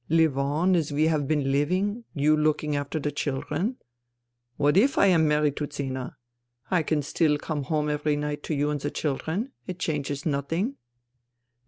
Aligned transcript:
* 0.05 0.09
Live 0.09 0.35
on 0.35 0.75
as 0.75 0.91
we 0.91 1.03
have 1.05 1.27
been 1.27 1.51
living, 1.51 2.05
you 2.15 2.35
looking 2.35 2.75
after 2.75 2.99
the 2.99 3.11
children. 3.11 3.77
What 4.57 4.75
if 4.75 4.97
I 4.97 5.05
am 5.05 5.27
married 5.27 5.55
to 5.57 5.69
Zina? 5.71 6.17
I 6.71 6.81
can 6.81 7.03
still 7.03 7.37
come 7.37 7.65
home 7.65 7.87
every 7.87 8.15
night 8.15 8.41
to 8.45 8.55
you 8.55 8.71
and 8.71 8.79
the 8.81 8.89
children. 8.89 9.51
It 9.67 9.77
changes 9.77 10.25
nothing.' 10.25 10.75